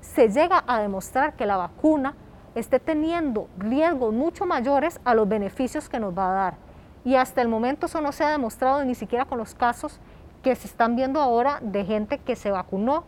se 0.00 0.28
llega 0.28 0.64
a 0.66 0.80
demostrar 0.80 1.34
que 1.34 1.44
la 1.44 1.56
vacuna 1.58 2.14
esté 2.54 2.80
teniendo 2.80 3.48
riesgos 3.58 4.12
mucho 4.12 4.46
mayores 4.46 5.00
a 5.04 5.14
los 5.14 5.28
beneficios 5.28 5.88
que 5.88 6.00
nos 6.00 6.16
va 6.16 6.30
a 6.30 6.34
dar. 6.34 6.54
Y 7.04 7.16
hasta 7.16 7.42
el 7.42 7.48
momento 7.48 7.86
eso 7.86 8.00
no 8.00 8.12
se 8.12 8.24
ha 8.24 8.30
demostrado 8.30 8.82
ni 8.84 8.94
siquiera 8.94 9.26
con 9.26 9.38
los 9.38 9.54
casos 9.54 10.00
que 10.44 10.54
se 10.54 10.68
están 10.68 10.94
viendo 10.94 11.20
ahora 11.20 11.58
de 11.62 11.84
gente 11.84 12.18
que 12.18 12.36
se 12.36 12.50
vacunó 12.50 13.04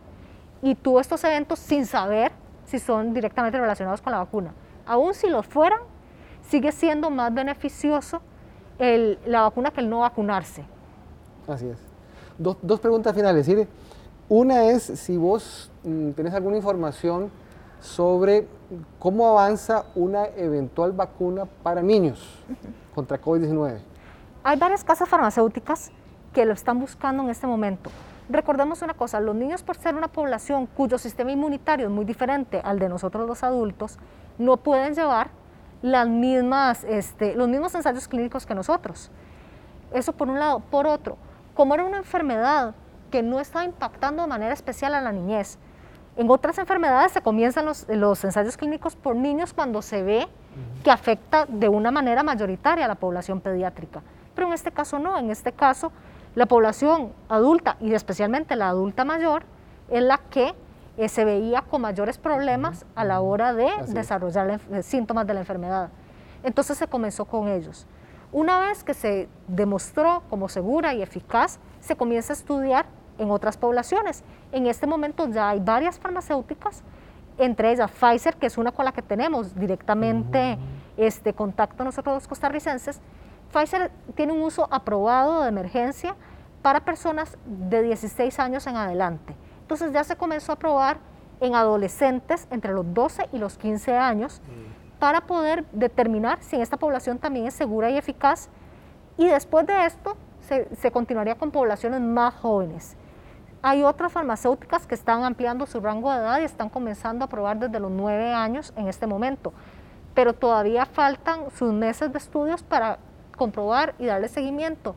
y 0.63 0.73
tuvo 0.73 0.99
estos 0.99 1.23
eventos 1.23 1.59
sin 1.59 1.85
saber 1.85 2.31
si 2.65 2.79
son 2.79 3.13
directamente 3.13 3.59
relacionados 3.59 4.01
con 4.01 4.11
la 4.11 4.17
vacuna. 4.17 4.53
Aún 4.87 5.13
si 5.13 5.29
lo 5.29 5.43
fueran, 5.43 5.79
sigue 6.49 6.71
siendo 6.71 7.09
más 7.11 7.31
beneficioso 7.33 8.21
la 8.79 9.41
vacuna 9.41 9.71
que 9.71 9.81
el 9.81 9.89
no 9.89 9.99
vacunarse. 9.99 10.65
Así 11.47 11.67
es. 11.67 11.77
Dos, 12.37 12.79
preguntas 12.79 13.15
finales, 13.15 13.47
Ire. 13.47 13.67
Una 14.29 14.65
es 14.65 14.83
si 14.83 15.15
vos 15.15 15.71
mm, 15.83 16.11
tenés 16.11 16.33
alguna 16.33 16.57
información 16.57 17.31
sobre 17.79 18.47
cómo 18.99 19.27
avanza 19.27 19.85
una 19.95 20.25
eventual 20.35 20.91
vacuna 20.91 21.45
para 21.45 21.81
niños 21.81 22.43
contra 22.93 23.21
COVID-19. 23.21 23.77
Hay 24.43 24.57
varias 24.57 24.83
casas 24.83 25.07
farmacéuticas 25.07 25.91
que 26.33 26.45
lo 26.45 26.53
están 26.53 26.79
buscando 26.79 27.23
en 27.23 27.29
este 27.29 27.47
momento. 27.47 27.89
Recordemos 28.29 28.81
una 28.81 28.93
cosa, 28.93 29.19
los 29.21 29.35
niños 29.35 29.63
por 29.63 29.77
ser 29.77 29.95
una 29.95 30.09
población 30.09 30.67
cuyo 30.67 30.97
sistema 30.97 31.31
inmunitario 31.31 31.87
es 31.87 31.91
muy 31.91 32.03
diferente 32.03 32.61
al 32.63 32.77
de 32.77 32.89
nosotros 32.89 33.25
los 33.25 33.43
adultos, 33.43 33.97
no 34.37 34.57
pueden 34.57 34.93
llevar 34.93 35.29
las 35.81 36.07
mismas, 36.07 36.83
este, 36.83 37.35
los 37.35 37.47
mismos 37.47 37.73
ensayos 37.75 38.07
clínicos 38.07 38.45
que 38.45 38.53
nosotros. 38.53 39.11
Eso 39.93 40.11
por 40.13 40.27
un 40.27 40.39
lado. 40.39 40.59
Por 40.59 40.87
otro, 40.87 41.17
como 41.53 41.73
era 41.73 41.85
una 41.85 41.97
enfermedad 41.97 42.75
que 43.11 43.23
no 43.23 43.39
está 43.39 43.63
impactando 43.63 44.23
de 44.23 44.27
manera 44.27 44.53
especial 44.53 44.93
a 44.93 45.01
la 45.01 45.11
niñez, 45.11 45.57
en 46.17 46.29
otras 46.29 46.57
enfermedades 46.57 47.11
se 47.11 47.21
comienzan 47.21 47.65
los, 47.65 47.87
los 47.87 48.23
ensayos 48.23 48.57
clínicos 48.57 48.95
por 48.95 49.15
niños 49.15 49.53
cuando 49.53 49.81
se 49.81 50.01
ve 50.01 50.27
que 50.83 50.89
afecta 50.89 51.45
de 51.45 51.69
una 51.69 51.91
manera 51.91 52.23
mayoritaria 52.23 52.85
a 52.85 52.87
la 52.87 52.95
población 52.95 53.39
pediátrica. 53.39 54.01
Pero 54.33 54.47
en 54.47 54.53
este 54.53 54.71
caso 54.71 54.97
no, 54.97 55.17
en 55.17 55.29
este 55.29 55.51
caso 55.51 55.91
la 56.37 56.45
población 56.45 57.13
adulta 57.29 57.77
y 57.79 57.95
especialmente 57.95 58.55
la 58.55 58.69
adulta 58.69 59.03
mayor 59.03 59.41
es 59.89 60.03
la 60.03 60.19
que 60.19 60.53
eh, 60.95 61.09
se 61.09 61.25
veía 61.25 61.63
con 61.63 61.81
mayores 61.81 62.19
problemas 62.19 62.85
a 62.93 63.03
la 63.05 63.21
hora 63.21 63.55
de 63.55 63.67
desarrollar 63.87 64.61
eh, 64.71 64.83
síntomas 64.83 65.25
de 65.25 65.33
la 65.33 65.39
enfermedad. 65.39 65.89
Entonces 66.43 66.77
se 66.77 66.85
comenzó 66.85 67.25
con 67.25 67.47
ellos. 67.47 67.87
Una 68.31 68.59
vez 68.59 68.83
que 68.83 68.93
se 68.93 69.27
demostró 69.47 70.21
como 70.29 70.47
segura 70.47 70.93
y 70.93 71.01
eficaz, 71.01 71.57
se 71.79 71.95
comienza 71.95 72.33
a 72.33 72.35
estudiar 72.35 72.85
en 73.17 73.31
otras 73.31 73.57
poblaciones. 73.57 74.23
En 74.51 74.67
este 74.67 74.85
momento 74.85 75.27
ya 75.29 75.49
hay 75.49 75.59
varias 75.59 75.97
farmacéuticas, 75.97 76.83
entre 77.39 77.71
ellas 77.71 77.89
Pfizer, 77.89 78.35
que 78.35 78.45
es 78.45 78.59
una 78.59 78.71
con 78.71 78.85
la 78.85 78.91
que 78.91 79.01
tenemos 79.01 79.55
directamente 79.55 80.59
este 80.97 81.33
contacto 81.33 81.83
nosotros 81.83 82.13
los 82.13 82.27
costarricenses, 82.27 83.01
Pfizer 83.51 83.91
tiene 84.15 84.33
un 84.33 84.41
uso 84.41 84.67
aprobado 84.71 85.41
de 85.43 85.49
emergencia 85.49 86.15
para 86.61 86.81
personas 86.81 87.37
de 87.45 87.81
16 87.83 88.39
años 88.39 88.67
en 88.67 88.75
adelante. 88.75 89.35
Entonces 89.61 89.91
ya 89.91 90.03
se 90.03 90.15
comenzó 90.15 90.53
a 90.53 90.55
probar 90.55 90.97
en 91.39 91.55
adolescentes 91.55 92.47
entre 92.51 92.73
los 92.73 92.93
12 92.93 93.29
y 93.31 93.37
los 93.37 93.57
15 93.57 93.95
años 93.95 94.41
mm. 94.43 94.99
para 94.99 95.21
poder 95.21 95.65
determinar 95.71 96.39
si 96.41 96.55
en 96.55 96.61
esta 96.61 96.77
población 96.77 97.19
también 97.19 97.47
es 97.47 97.53
segura 97.53 97.89
y 97.89 97.97
eficaz. 97.97 98.49
Y 99.17 99.27
después 99.27 99.65
de 99.67 99.85
esto 99.85 100.17
se, 100.41 100.73
se 100.75 100.91
continuaría 100.91 101.35
con 101.35 101.51
poblaciones 101.51 102.01
más 102.01 102.33
jóvenes. 102.35 102.95
Hay 103.61 103.83
otras 103.83 104.11
farmacéuticas 104.11 104.85
que 104.87 104.95
están 104.95 105.23
ampliando 105.23 105.65
su 105.65 105.79
rango 105.79 106.11
de 106.11 106.19
edad 106.19 106.39
y 106.39 106.43
están 106.43 106.69
comenzando 106.69 107.25
a 107.25 107.27
probar 107.27 107.59
desde 107.59 107.79
los 107.79 107.91
9 107.91 108.33
años 108.33 108.71
en 108.77 108.87
este 108.87 109.07
momento, 109.07 109.51
pero 110.13 110.33
todavía 110.33 110.85
faltan 110.85 111.49
sus 111.55 111.73
meses 111.73 112.11
de 112.11 112.19
estudios 112.19 112.63
para 112.63 112.99
comprobar 113.35 113.95
y 113.99 114.05
darle 114.05 114.27
seguimiento 114.29 114.95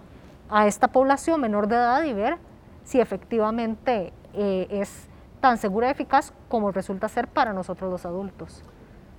a 0.50 0.66
esta 0.66 0.88
población 0.88 1.40
menor 1.40 1.69
de 1.69 1.76
edad 1.76 2.02
y 2.04 2.12
ver 2.12 2.37
si 2.85 3.00
efectivamente 3.00 4.12
eh, 4.35 4.66
es 4.71 5.09
tan 5.40 5.57
segura 5.59 5.88
y 5.88 5.90
eficaz 5.92 6.33
como 6.49 6.71
resulta 6.73 7.09
ser 7.09 7.28
para 7.28 7.52
nosotros 7.52 7.90
los 7.90 8.04
adultos. 8.04 8.62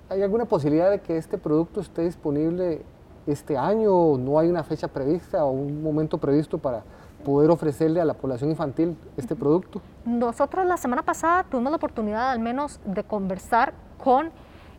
¿Hay 0.09 0.21
alguna 0.21 0.45
posibilidad 0.45 0.91
de 0.91 0.99
que 0.99 1.17
este 1.17 1.37
producto 1.37 1.79
esté 1.79 2.03
disponible 2.03 2.83
este 3.25 3.57
año? 3.57 4.17
¿No 4.17 4.37
hay 4.39 4.49
una 4.49 4.63
fecha 4.63 4.87
prevista 4.87 5.43
o 5.45 5.51
un 5.51 5.81
momento 5.81 6.17
previsto 6.17 6.57
para 6.57 6.83
poder 7.23 7.49
ofrecerle 7.49 8.01
a 8.01 8.05
la 8.05 8.13
población 8.13 8.49
infantil 8.49 8.97
este 9.15 9.35
producto? 9.35 9.81
Nosotros 10.05 10.65
la 10.65 10.77
semana 10.77 11.03
pasada 11.03 11.43
tuvimos 11.43 11.71
la 11.71 11.77
oportunidad 11.77 12.31
al 12.31 12.39
menos 12.39 12.79
de 12.85 13.03
conversar 13.03 13.73
con 14.03 14.31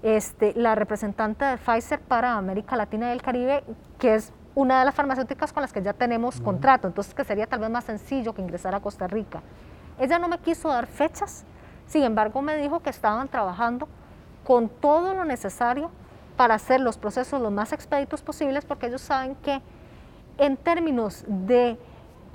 este, 0.03 0.53
la 0.55 0.75
representante 0.75 1.45
de 1.45 1.57
Pfizer 1.57 2.01
para 2.01 2.37
América 2.37 2.77
Latina 2.77 3.09
y 3.09 3.13
el 3.13 3.23
Caribe, 3.23 3.65
que 3.99 4.17
es 4.17 4.33
una 4.55 4.81
de 4.81 4.85
las 4.85 4.95
farmacéuticas 4.95 5.53
con 5.53 5.63
las 5.63 5.73
que 5.73 5.83
ya 5.83 5.93
tenemos 5.93 6.41
contrato, 6.41 6.87
entonces 6.87 7.15
que 7.15 7.25
sería 7.25 7.47
tal 7.47 7.61
vez 7.61 7.71
más 7.71 7.85
sencillo 7.85 8.35
que 8.35 8.43
ingresar 8.43 8.75
a 8.75 8.81
Costa 8.81 9.07
Rica. 9.07 9.43
Ella 9.99 10.19
no 10.19 10.29
me 10.29 10.39
quiso 10.39 10.69
dar 10.69 10.87
fechas, 10.87 11.45
sin 11.87 12.03
embargo 12.03 12.43
me 12.43 12.57
dijo 12.57 12.81
que 12.81 12.91
estaban 12.91 13.29
trabajando 13.29 13.89
con 14.45 14.69
todo 14.69 15.15
lo 15.15 15.25
necesario 15.25 15.91
para 16.37 16.55
hacer 16.55 16.81
los 16.81 16.99
procesos 16.99 17.41
lo 17.41 17.51
más 17.51 17.73
expeditos 17.73 18.23
posibles 18.23 18.65
porque 18.65 18.87
ellos 18.87 19.03
saben 19.03 19.35
que 19.37 19.61
en 20.39 20.57
términos 20.57 21.25
de 21.27 21.79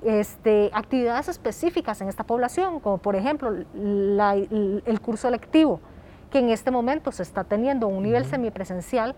este, 0.03 0.69
actividades 0.73 1.27
específicas 1.27 2.01
en 2.01 2.09
esta 2.09 2.23
población, 2.23 2.79
como 2.79 2.99
por 2.99 3.15
ejemplo 3.15 3.49
el, 3.49 4.99
curso 5.01 5.29
lectivo, 5.29 5.79
que 6.31 6.39
en 6.39 6.49
este 6.49 6.71
momento 6.71 7.11
se 7.11 7.23
está 7.23 7.43
teniendo 7.43 7.87
un 7.87 8.03
nivel 8.03 8.25
semipresencial, 8.25 9.15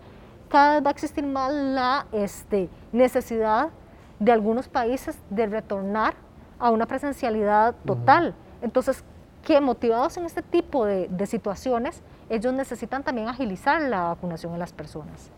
cada 0.50 0.74
vez 0.74 0.84
va 0.84 0.88
a 0.88 0.92
existir 0.92 1.24
más 1.24 1.52
la 1.52 2.06
este, 2.12 2.68
necesidad 2.92 3.70
de 4.18 4.32
algunos 4.32 4.68
países 4.68 5.16
de 5.30 5.46
retornar 5.46 6.14
a 6.58 6.70
una 6.70 6.86
presencialidad 6.86 7.74
total. 7.86 8.34
Entonces, 8.60 9.02
que 9.42 9.60
motivados 9.60 10.16
en 10.18 10.26
este 10.26 10.42
tipo 10.42 10.84
de, 10.84 11.08
de 11.08 11.26
situaciones, 11.26 12.02
ellos 12.28 12.52
necesitan 12.52 13.02
también 13.02 13.28
agilizar 13.28 13.80
la 13.80 14.08
vacunación 14.08 14.52
en 14.52 14.58
las 14.58 14.72
personas. 14.72 15.30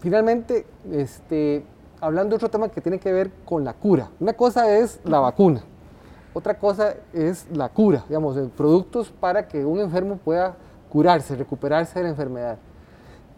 Finalmente, 0.00 0.66
este, 0.92 1.64
hablando 2.00 2.30
de 2.30 2.36
otro 2.36 2.50
tema 2.50 2.68
que 2.68 2.80
tiene 2.80 2.98
que 2.98 3.12
ver 3.12 3.30
con 3.44 3.64
la 3.64 3.72
cura. 3.72 4.10
Una 4.20 4.34
cosa 4.34 4.70
es 4.70 5.00
la 5.04 5.20
vacuna, 5.20 5.62
otra 6.34 6.58
cosa 6.58 6.94
es 7.12 7.46
la 7.50 7.68
cura, 7.68 8.04
digamos, 8.08 8.36
productos 8.56 9.10
para 9.10 9.48
que 9.48 9.64
un 9.64 9.80
enfermo 9.80 10.16
pueda 10.16 10.54
curarse, 10.90 11.34
recuperarse 11.34 11.98
de 11.98 12.02
la 12.04 12.10
enfermedad. 12.10 12.58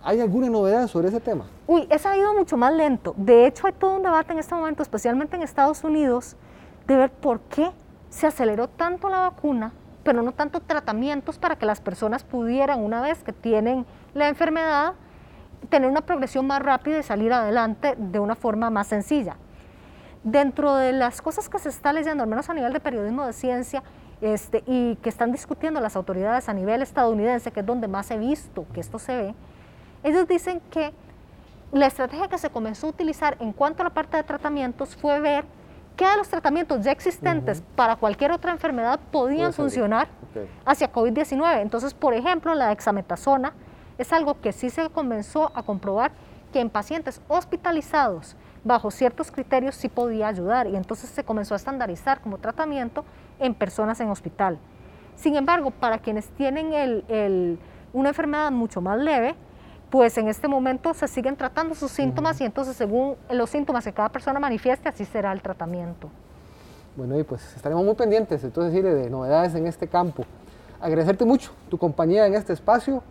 ¿Hay 0.02 0.20
alguna 0.20 0.48
novedad 0.48 0.86
sobre 0.86 1.08
ese 1.08 1.20
tema? 1.20 1.46
Uy, 1.66 1.86
ese 1.90 2.08
ha 2.08 2.16
ido 2.16 2.32
mucho 2.34 2.56
más 2.56 2.72
lento. 2.72 3.14
De 3.16 3.46
hecho, 3.46 3.66
hay 3.66 3.72
todo 3.72 3.96
un 3.96 4.02
debate 4.02 4.32
en 4.32 4.38
este 4.38 4.54
momento, 4.54 4.82
especialmente 4.82 5.36
en 5.36 5.42
Estados 5.42 5.82
Unidos, 5.82 6.36
de 6.86 6.96
ver 6.96 7.10
por 7.10 7.40
qué 7.40 7.70
se 8.08 8.26
aceleró 8.26 8.68
tanto 8.68 9.08
la 9.08 9.20
vacuna, 9.20 9.72
pero 10.04 10.22
no 10.22 10.32
tanto 10.32 10.60
tratamientos 10.60 11.38
para 11.38 11.56
que 11.56 11.66
las 11.66 11.80
personas 11.80 12.22
pudieran, 12.22 12.82
una 12.82 13.00
vez 13.00 13.22
que 13.22 13.32
tienen 13.32 13.86
la 14.14 14.28
enfermedad, 14.28 14.94
tener 15.68 15.90
una 15.90 16.00
progresión 16.00 16.46
más 16.46 16.62
rápida 16.62 16.98
y 16.98 17.02
salir 17.02 17.32
adelante 17.32 17.94
de 17.98 18.20
una 18.20 18.36
forma 18.36 18.70
más 18.70 18.86
sencilla. 18.86 19.36
Dentro 20.22 20.74
de 20.76 20.92
las 20.92 21.20
cosas 21.20 21.48
que 21.48 21.58
se 21.58 21.68
está 21.68 21.92
leyendo, 21.92 22.22
al 22.22 22.28
menos 22.28 22.48
a 22.48 22.54
nivel 22.54 22.72
de 22.72 22.80
periodismo 22.80 23.26
de 23.26 23.32
ciencia, 23.32 23.82
este, 24.20 24.62
y 24.66 24.96
que 24.96 25.08
están 25.08 25.32
discutiendo 25.32 25.80
las 25.80 25.96
autoridades 25.96 26.48
a 26.48 26.54
nivel 26.54 26.82
estadounidense, 26.82 27.50
que 27.50 27.60
es 27.60 27.66
donde 27.66 27.88
más 27.88 28.10
he 28.10 28.18
visto 28.18 28.66
que 28.72 28.80
esto 28.80 28.98
se 28.98 29.16
ve, 29.16 29.34
ellos 30.02 30.26
dicen 30.28 30.60
que 30.70 30.92
la 31.72 31.86
estrategia 31.86 32.28
que 32.28 32.38
se 32.38 32.50
comenzó 32.50 32.86
a 32.86 32.90
utilizar 32.90 33.36
en 33.40 33.52
cuanto 33.52 33.82
a 33.82 33.84
la 33.84 33.90
parte 33.90 34.16
de 34.16 34.22
tratamientos 34.22 34.96
fue 34.96 35.20
ver 35.20 35.44
qué 35.96 36.06
de 36.06 36.16
los 36.16 36.28
tratamientos 36.28 36.82
ya 36.84 36.92
existentes 36.92 37.62
para 37.76 37.96
cualquier 37.96 38.32
otra 38.32 38.52
enfermedad 38.52 39.00
podían 39.10 39.52
funcionar 39.52 40.08
hacia 40.64 40.92
COVID-19. 40.92 41.60
Entonces, 41.60 41.92
por 41.92 42.14
ejemplo, 42.14 42.54
la 42.54 42.68
dexametasona, 42.68 43.52
es 43.98 44.12
algo 44.12 44.40
que 44.40 44.52
sí 44.52 44.70
se 44.70 44.88
comenzó 44.90 45.50
a 45.54 45.62
comprobar 45.64 46.12
que 46.52 46.60
en 46.60 46.70
pacientes 46.70 47.20
hospitalizados 47.26 48.36
bajo 48.62 48.92
ciertos 48.92 49.32
criterios 49.32 49.74
sí 49.74 49.88
podía 49.88 50.28
ayudar 50.28 50.68
y 50.68 50.76
entonces 50.76 51.10
se 51.10 51.24
comenzó 51.24 51.54
a 51.54 51.56
estandarizar 51.56 52.20
como 52.20 52.38
tratamiento 52.38 53.04
en 53.40 53.54
personas 53.54 54.00
en 54.00 54.08
hospital. 54.08 54.58
Sin 55.16 55.34
embargo, 55.34 55.72
para 55.72 55.98
quienes 55.98 56.28
tienen 56.28 57.02
una 57.92 58.08
enfermedad 58.08 58.52
mucho 58.52 58.80
más 58.80 58.98
leve, 58.98 59.34
pues 59.90 60.18
en 60.18 60.28
este 60.28 60.48
momento 60.48 60.92
se 60.94 61.08
siguen 61.08 61.36
tratando 61.36 61.74
sus 61.74 61.90
síntomas 61.90 62.40
y 62.40 62.44
entonces 62.44 62.76
según 62.76 63.16
los 63.30 63.50
síntomas 63.50 63.84
que 63.84 63.92
cada 63.92 64.08
persona 64.08 64.38
manifieste, 64.38 64.88
así 64.88 65.04
será 65.04 65.32
el 65.32 65.42
tratamiento. 65.42 66.10
Bueno, 66.96 67.18
y 67.18 67.22
pues 67.22 67.56
estaremos 67.56 67.84
muy 67.84 67.94
pendientes, 67.94 68.42
entonces, 68.42 68.82
de 68.82 69.08
novedades 69.08 69.54
en 69.54 69.66
este 69.66 69.86
campo. 69.86 70.24
Agradecerte 70.80 71.24
mucho 71.24 71.52
tu 71.68 71.78
compañía 71.78 72.26
en 72.26 72.34
este 72.34 72.52
espacio 72.52 73.02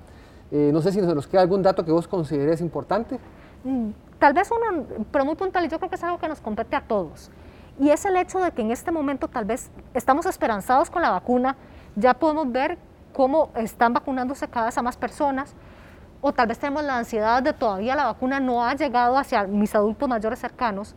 eh, 0.51 0.69
no 0.71 0.81
sé 0.81 0.91
si 0.91 1.01
nos 1.01 1.27
queda 1.27 1.41
algún 1.41 1.61
dato 1.61 1.83
que 1.83 1.91
vos 1.91 2.07
consideres 2.07 2.61
importante. 2.61 3.19
Mm, 3.63 3.89
tal 4.17 4.33
vez 4.33 4.49
uno, 4.51 4.85
pero 5.11 5.25
muy 5.25 5.35
puntual, 5.35 5.65
y 5.65 5.69
yo 5.69 5.77
creo 5.77 5.89
que 5.89 5.95
es 5.95 6.03
algo 6.03 6.19
que 6.19 6.27
nos 6.27 6.39
compete 6.39 6.75
a 6.75 6.81
todos. 6.81 7.29
Y 7.79 7.89
es 7.89 8.05
el 8.05 8.15
hecho 8.15 8.39
de 8.39 8.51
que 8.51 8.61
en 8.61 8.71
este 8.71 8.91
momento 8.91 9.27
tal 9.27 9.45
vez 9.45 9.69
estamos 9.93 10.25
esperanzados 10.25 10.89
con 10.89 11.01
la 11.01 11.11
vacuna, 11.11 11.55
ya 11.95 12.13
podemos 12.13 12.51
ver 12.51 12.77
cómo 13.13 13.49
están 13.55 13.93
vacunándose 13.93 14.47
cada 14.47 14.67
vez 14.67 14.77
a 14.77 14.81
más 14.81 14.95
personas, 14.97 15.53
o 16.21 16.33
tal 16.33 16.47
vez 16.47 16.59
tenemos 16.59 16.83
la 16.83 16.97
ansiedad 16.97 17.43
de 17.43 17.53
todavía 17.53 17.95
la 17.95 18.05
vacuna 18.05 18.39
no 18.39 18.65
ha 18.65 18.73
llegado 18.75 19.17
hacia 19.17 19.43
mis 19.43 19.73
adultos 19.75 20.09
mayores 20.09 20.39
cercanos, 20.39 20.95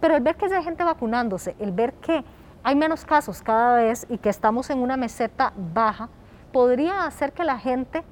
pero 0.00 0.16
el 0.16 0.22
ver 0.22 0.36
que 0.36 0.46
hay 0.46 0.62
gente 0.62 0.84
vacunándose, 0.84 1.56
el 1.58 1.72
ver 1.72 1.94
que 1.94 2.24
hay 2.62 2.76
menos 2.76 3.04
casos 3.04 3.42
cada 3.42 3.76
vez 3.76 4.06
y 4.08 4.18
que 4.18 4.28
estamos 4.28 4.70
en 4.70 4.78
una 4.78 4.96
meseta 4.96 5.52
baja, 5.56 6.08
podría 6.52 7.04
hacer 7.04 7.32
que 7.32 7.44
la 7.44 7.58
gente 7.58 8.04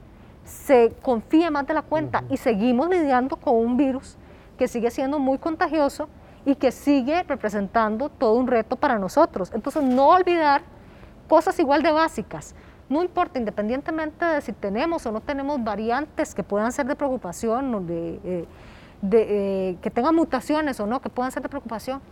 se 0.44 0.94
confía 1.02 1.50
más 1.50 1.66
de 1.66 1.74
la 1.74 1.82
cuenta 1.82 2.24
y 2.28 2.36
seguimos 2.36 2.88
lidiando 2.88 3.36
con 3.36 3.56
un 3.56 3.76
virus 3.76 4.16
que 4.58 4.68
sigue 4.68 4.90
siendo 4.90 5.18
muy 5.18 5.38
contagioso 5.38 6.08
y 6.44 6.56
que 6.56 6.72
sigue 6.72 7.22
representando 7.22 8.08
todo 8.08 8.34
un 8.34 8.46
reto 8.46 8.76
para 8.76 8.98
nosotros. 8.98 9.50
Entonces, 9.54 9.82
no 9.82 10.08
olvidar 10.08 10.62
cosas 11.28 11.58
igual 11.58 11.82
de 11.82 11.92
básicas. 11.92 12.54
No 12.92 13.02
importa, 13.02 13.38
independientemente 13.38 14.22
de 14.22 14.40
si 14.42 14.52
tenemos 14.52 15.06
o 15.06 15.12
no 15.12 15.20
tenemos 15.22 15.64
variantes 15.64 16.34
que 16.34 16.42
puedan 16.42 16.70
ser 16.72 16.84
de 16.86 16.94
preocupación, 16.94 17.74
o 17.74 17.80
de, 17.80 18.20
eh, 18.22 18.46
eh, 19.10 19.76
que 19.80 19.90
tengan 19.90 20.14
mutaciones 20.14 20.78
o 20.78 20.86
no, 20.86 21.00
que 21.00 21.08
puedan 21.08 21.32
ser 21.32 21.42
de 21.42 21.48
preocupación, 21.48 22.02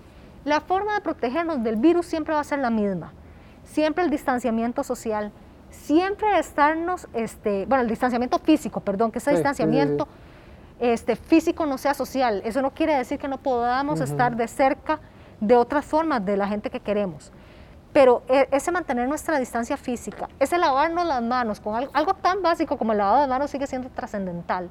la 0.45 0.63
forma 0.63 0.95
de 0.95 1.03
protegernos 1.03 1.63
del 1.63 1.77
virus 1.77 2.07
siempre 2.07 2.33
va 2.33 2.41
a 2.41 2.45
ser 2.45 2.61
la 2.61 2.71
misma. 2.71 3.13
Siempre 3.65 4.03
el 4.05 4.11
distanciamiento 4.11 4.83
social, 4.83 5.33
siempre 5.69 6.39
estarnos, 6.39 7.09
este, 7.13 7.67
bueno, 7.67 7.83
el 7.83 7.89
distanciamiento 7.91 8.39
físico, 8.39 8.81
perdón, 8.81 9.13
que 9.13 9.19
ese 9.19 9.33
distanciamiento 9.33 10.09
Este, 10.81 11.15
físico 11.15 11.67
no 11.67 11.77
sea 11.77 11.93
social. 11.93 12.41
Eso 12.43 12.63
no 12.63 12.71
quiere 12.71 12.95
decir 12.97 13.19
que 13.19 13.29
no 13.29 13.37
podamos 13.37 14.01
estar 14.01 14.35
de 14.35 14.49
cerca 14.49 14.99
de 15.39 15.55
otras 15.55 15.85
formas 15.85 16.25
de 16.25 16.39
la 16.39 16.49
gente 16.49 16.71
que 16.71 16.81
queremos. 16.81 17.31
Pero 17.93 18.23
e, 18.29 18.49
ese 18.53 18.71
mantener 18.71 19.09
nuestra 19.09 19.39
distancia 19.39 19.77
física, 19.77 20.29
ese 20.39 20.59
lavarnos 20.59 21.07
las 21.07 21.23
manos 21.23 21.61
con 21.61 21.75
algo, 21.75 21.91
algo 21.95 22.15
tan 22.15 22.43
básico 22.43 22.77
como 22.77 22.93
el 22.93 22.99
lavado 22.99 23.23
de 23.23 23.27
manos 23.27 23.51
sigue 23.51 23.67
siendo 23.67 23.89
trascendental. 23.91 24.69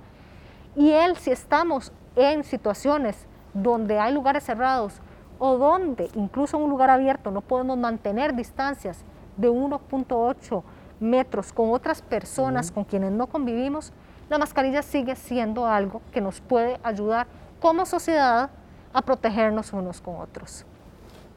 Y 0.75 0.91
él, 0.91 1.17
si 1.17 1.31
estamos 1.31 1.91
en 2.15 2.43
situaciones 2.43 3.27
donde 3.53 3.99
hay 3.99 4.13
lugares 4.13 4.43
cerrados 4.43 5.01
o 5.39 5.57
donde 5.57 6.09
incluso 6.15 6.57
en 6.57 6.63
un 6.63 6.69
lugar 6.69 6.89
abierto 6.89 7.31
no 7.31 7.41
podemos 7.41 7.77
mantener 7.77 8.35
distancias 8.35 9.03
de 9.37 9.49
1.8 9.49 10.63
metros 10.99 11.53
con 11.53 11.71
otras 11.71 12.01
personas 12.01 12.71
con 12.71 12.83
quienes 12.83 13.11
no 13.11 13.27
convivimos, 13.27 13.93
la 14.29 14.37
mascarilla 14.37 14.81
sigue 14.81 15.15
siendo 15.15 15.65
algo 15.65 16.01
que 16.11 16.21
nos 16.21 16.41
puede 16.41 16.79
ayudar 16.83 17.25
como 17.59 17.85
sociedad 17.85 18.49
a 18.93 19.01
protegernos 19.01 19.73
unos 19.73 20.01
con 20.01 20.17
otros. 20.17 20.65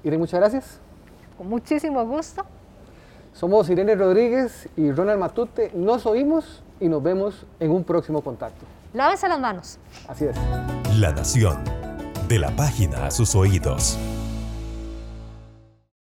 Irene, 0.02 0.18
muchas 0.18 0.40
gracias. 0.40 0.80
Con 1.36 1.48
muchísimo 1.48 2.04
gusto. 2.06 2.44
Somos 3.32 3.68
Irene 3.70 3.94
Rodríguez 3.94 4.68
y 4.76 4.90
Ronald 4.92 5.18
Matute. 5.18 5.70
Nos 5.74 6.06
oímos 6.06 6.62
y 6.80 6.88
nos 6.88 7.02
vemos 7.02 7.46
en 7.60 7.70
un 7.70 7.84
próximo 7.84 8.20
contacto. 8.22 8.64
Lávese 8.92 9.28
las 9.28 9.40
manos. 9.40 9.78
Así 10.06 10.26
es. 10.26 10.36
La 10.98 11.12
Nación. 11.12 11.58
De 12.28 12.38
la 12.38 12.54
página 12.54 13.06
a 13.06 13.10
sus 13.10 13.34
oídos. 13.34 13.98